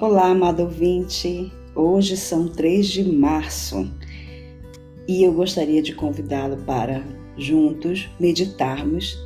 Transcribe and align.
Olá, 0.00 0.30
amado 0.30 0.62
ouvinte. 0.62 1.52
Hoje 1.74 2.16
são 2.16 2.48
3 2.48 2.86
de 2.86 3.04
março 3.04 3.86
e 5.06 5.22
eu 5.22 5.30
gostaria 5.30 5.82
de 5.82 5.94
convidá-lo 5.94 6.56
para 6.64 7.04
juntos 7.36 8.08
meditarmos 8.18 9.18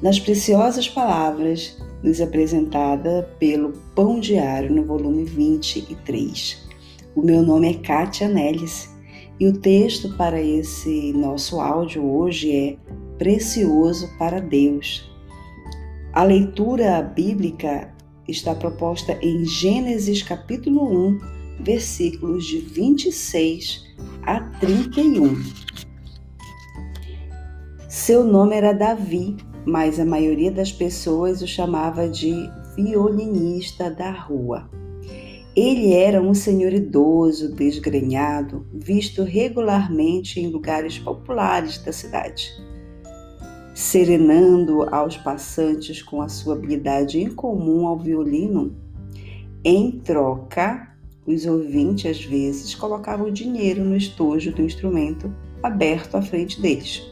nas 0.00 0.18
preciosas 0.18 0.88
palavras 0.88 1.76
nos 2.02 2.22
apresentada 2.22 3.28
pelo 3.38 3.74
Pão 3.94 4.18
Diário 4.18 4.74
no 4.74 4.82
volume 4.82 5.24
23. 5.24 6.70
O 7.14 7.20
meu 7.20 7.42
nome 7.42 7.72
é 7.72 7.74
Kátia 7.74 8.26
Nelis 8.26 8.88
e 9.38 9.46
o 9.46 9.52
texto 9.52 10.16
para 10.16 10.40
esse 10.40 11.12
nosso 11.12 11.60
áudio 11.60 12.02
hoje 12.02 12.50
é 12.50 12.76
Precioso 13.18 14.08
para 14.18 14.40
Deus. 14.40 15.06
A 16.14 16.24
leitura 16.24 17.02
bíblica 17.02 17.93
está 18.26 18.54
proposta 18.54 19.18
em 19.22 19.44
Gênesis 19.44 20.22
capítulo 20.22 21.08
1, 21.08 21.20
versículos 21.60 22.46
de 22.46 22.58
26 22.58 23.84
a 24.22 24.40
31. 24.40 25.42
Seu 27.88 28.24
nome 28.24 28.56
era 28.56 28.72
Davi, 28.72 29.36
mas 29.64 30.00
a 30.00 30.04
maioria 30.04 30.50
das 30.50 30.72
pessoas 30.72 31.42
o 31.42 31.46
chamava 31.46 32.08
de 32.08 32.34
violinista 32.76 33.90
da 33.90 34.10
rua. 34.10 34.68
Ele 35.54 35.92
era 35.92 36.20
um 36.20 36.34
senhor 36.34 36.72
idoso, 36.72 37.54
desgrenhado, 37.54 38.66
visto 38.72 39.22
regularmente 39.22 40.40
em 40.40 40.48
lugares 40.48 40.98
populares 40.98 41.78
da 41.78 41.92
cidade 41.92 42.50
serenando 43.74 44.82
aos 44.94 45.16
passantes 45.16 46.00
com 46.00 46.22
a 46.22 46.28
sua 46.28 46.54
habilidade 46.54 47.20
incomum 47.20 47.88
ao 47.88 47.98
violino. 47.98 48.76
Em 49.64 49.90
troca, 49.90 50.94
os 51.26 51.44
ouvintes 51.44 52.10
às 52.10 52.24
vezes 52.24 52.74
colocavam 52.74 53.32
dinheiro 53.32 53.84
no 53.84 53.96
estojo 53.96 54.52
do 54.52 54.62
instrumento 54.62 55.34
aberto 55.60 56.14
à 56.14 56.22
frente 56.22 56.60
deles. 56.62 57.02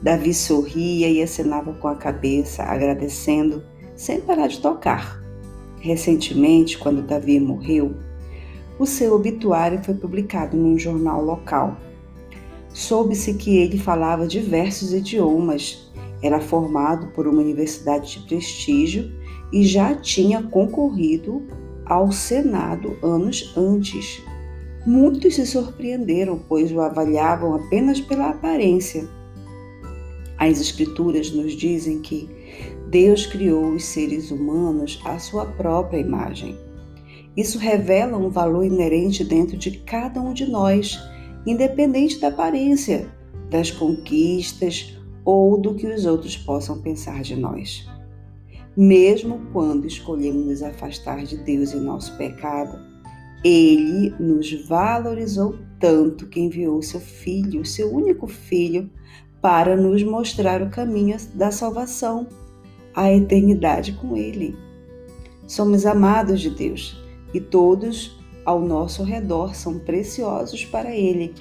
Davi 0.00 0.32
sorria 0.32 1.10
e 1.10 1.22
acenava 1.22 1.74
com 1.74 1.88
a 1.88 1.96
cabeça, 1.96 2.62
agradecendo, 2.62 3.62
sem 3.94 4.20
parar 4.20 4.46
de 4.46 4.60
tocar. 4.60 5.20
Recentemente, 5.80 6.78
quando 6.78 7.02
Davi 7.02 7.38
morreu, 7.38 7.94
o 8.78 8.86
seu 8.86 9.14
obituário 9.14 9.82
foi 9.82 9.94
publicado 9.94 10.56
num 10.56 10.78
jornal 10.78 11.22
local 11.22 11.76
soube-se 12.76 13.32
que 13.32 13.56
ele 13.56 13.78
falava 13.78 14.26
diversos 14.26 14.92
idiomas, 14.92 15.90
era 16.22 16.38
formado 16.38 17.06
por 17.08 17.26
uma 17.26 17.40
universidade 17.40 18.18
de 18.18 18.26
prestígio 18.26 19.10
e 19.50 19.64
já 19.64 19.94
tinha 19.94 20.42
concorrido 20.42 21.42
ao 21.86 22.12
Senado 22.12 22.94
anos 23.02 23.54
antes. 23.56 24.22
Muitos 24.86 25.36
se 25.36 25.46
surpreenderam, 25.46 26.38
pois 26.46 26.70
o 26.70 26.82
avaliavam 26.82 27.54
apenas 27.54 27.98
pela 27.98 28.28
aparência. 28.28 29.08
As 30.36 30.60
Escrituras 30.60 31.30
nos 31.30 31.54
dizem 31.54 32.00
que 32.00 32.28
Deus 32.90 33.24
criou 33.24 33.72
os 33.72 33.86
seres 33.86 34.30
humanos 34.30 35.00
à 35.02 35.18
sua 35.18 35.46
própria 35.46 35.98
imagem. 35.98 36.58
Isso 37.34 37.58
revela 37.58 38.18
um 38.18 38.28
valor 38.28 38.66
inerente 38.66 39.24
dentro 39.24 39.56
de 39.56 39.78
cada 39.78 40.20
um 40.20 40.34
de 40.34 40.44
nós 40.44 40.98
independente 41.46 42.18
da 42.18 42.28
aparência, 42.28 43.08
das 43.48 43.70
conquistas 43.70 44.98
ou 45.24 45.56
do 45.60 45.74
que 45.74 45.86
os 45.86 46.04
outros 46.04 46.36
possam 46.36 46.80
pensar 46.80 47.22
de 47.22 47.36
nós. 47.36 47.86
Mesmo 48.76 49.40
quando 49.52 49.86
escolhemos 49.86 50.44
nos 50.44 50.62
afastar 50.62 51.24
de 51.24 51.36
Deus 51.38 51.72
em 51.72 51.80
nosso 51.80 52.16
pecado, 52.16 52.78
Ele 53.44 54.14
nos 54.20 54.52
valorizou 54.66 55.56
tanto 55.78 56.26
que 56.26 56.40
enviou 56.40 56.82
seu 56.82 57.00
Filho, 57.00 57.64
seu 57.64 57.92
único 57.92 58.26
Filho, 58.26 58.90
para 59.40 59.76
nos 59.76 60.02
mostrar 60.02 60.62
o 60.62 60.70
caminho 60.70 61.16
da 61.34 61.50
salvação, 61.50 62.26
a 62.94 63.12
eternidade 63.12 63.92
com 63.92 64.16
Ele. 64.16 64.56
Somos 65.46 65.86
amados 65.86 66.40
de 66.40 66.50
Deus 66.50 67.00
e 67.32 67.40
todos 67.40 68.18
ao 68.46 68.60
nosso 68.60 69.02
redor 69.02 69.56
são 69.56 69.80
preciosos 69.80 70.64
para 70.64 70.94
Ele. 70.94 71.34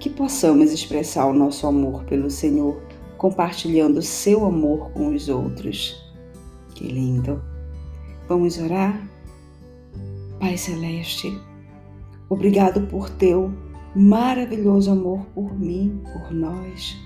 Que 0.00 0.10
possamos 0.10 0.72
expressar 0.72 1.26
o 1.26 1.32
nosso 1.32 1.66
amor 1.66 2.04
pelo 2.04 2.28
Senhor, 2.28 2.82
compartilhando 3.16 4.02
seu 4.02 4.44
amor 4.44 4.90
com 4.90 5.14
os 5.14 5.28
outros. 5.28 5.96
Que 6.74 6.88
lindo! 6.88 7.40
Vamos 8.28 8.58
orar? 8.58 9.08
Pai 10.40 10.58
Celeste, 10.58 11.40
obrigado 12.28 12.82
por 12.88 13.08
teu 13.08 13.52
maravilhoso 13.94 14.90
amor 14.90 15.24
por 15.34 15.58
mim, 15.58 16.02
por 16.12 16.32
nós. 16.32 16.96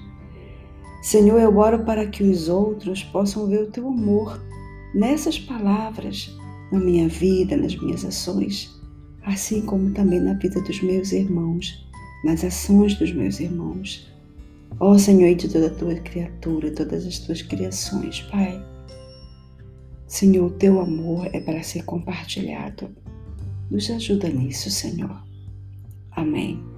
Senhor, 1.03 1.39
eu 1.39 1.57
oro 1.57 1.85
para 1.85 2.07
que 2.07 2.25
os 2.25 2.49
outros 2.49 3.05
possam 3.05 3.47
ver 3.47 3.63
o 3.63 3.71
teu 3.71 3.87
amor 3.87 4.41
nessas 4.95 5.39
palavras 5.39 6.37
na 6.73 6.79
minha 6.79 7.09
vida, 7.09 7.57
nas 7.57 7.77
minhas 7.77 8.05
ações, 8.05 8.71
assim 9.23 9.63
como 9.63 9.91
também 9.93 10.21
na 10.21 10.35
vida 10.35 10.61
dos 10.63 10.83
meus 10.83 11.13
irmãos, 11.13 11.87
nas 12.25 12.45
ações 12.45 12.95
dos 12.99 13.13
meus 13.13 13.41
irmãos. 13.41 14.11
Ó 14.79 14.97
Senhor, 14.97 15.29
e 15.29 15.35
de 15.35 15.49
toda 15.49 15.67
a 15.67 15.75
tua 15.75 15.95
criatura, 15.97 16.71
todas 16.71 17.07
as 17.07 17.19
tuas 17.19 17.43
criações, 17.43 18.21
Pai. 18.31 18.65
Senhor, 20.07 20.47
o 20.47 20.51
teu 20.51 20.81
amor 20.81 21.29
é 21.33 21.41
para 21.41 21.63
ser 21.63 21.85
compartilhado. 21.85 22.91
Nos 23.71 23.89
ajuda 23.91 24.29
nisso, 24.29 24.71
Senhor. 24.71 25.23
Amém. 26.11 26.70